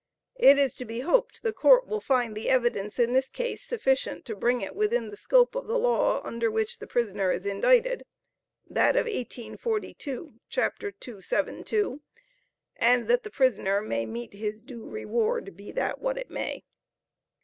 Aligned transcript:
It 0.39 0.57
is 0.57 0.73
to 0.77 0.83
be 0.85 1.01
hoped, 1.01 1.43
the 1.43 1.53
court 1.53 1.85
will 1.85 2.01
find 2.01 2.35
the 2.35 2.49
evidence 2.49 2.97
in 2.97 3.13
this 3.13 3.29
case 3.29 3.61
sufficient 3.61 4.25
to 4.25 4.35
bring 4.35 4.61
it 4.61 4.75
within 4.75 5.11
the 5.11 5.15
scope 5.15 5.53
of 5.53 5.67
the 5.67 5.77
law 5.77 6.23
under 6.23 6.49
which 6.49 6.79
the 6.79 6.87
prisoner 6.87 7.29
is 7.29 7.45
indicted 7.45 8.01
(that 8.67 8.95
of 8.95 9.05
1842, 9.05 10.39
chap. 10.49 10.79
272), 10.79 12.01
and 12.77 13.07
that 13.07 13.21
the 13.21 13.29
prisoner 13.29 13.79
may 13.79 14.07
meet 14.07 14.33
his 14.33 14.63
due 14.63 14.87
reward 14.89 15.55
be 15.55 15.71
that 15.71 16.01
what 16.01 16.17
it 16.17 16.31
may. 16.31 16.63